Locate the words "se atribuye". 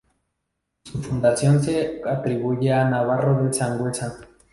1.63-2.73